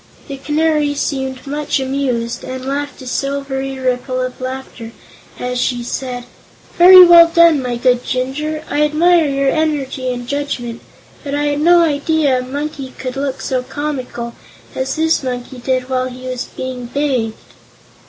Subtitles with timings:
[0.27, 4.93] The Canary seemed much amused and laughed a silvery ripple of laughter
[5.37, 6.23] as she said:
[6.75, 10.81] "Very well done, my good Jinjur; I admire your energy and judgment.
[11.23, 14.33] But I had no idea a monkey could look so comical
[14.73, 17.35] as this monkey did while he was being bathed."